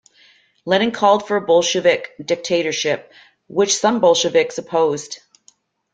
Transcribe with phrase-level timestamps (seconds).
[0.65, 3.13] Lenin called for a Bolshevik dictatorship,
[3.47, 5.19] which some Bolsheviks opposed.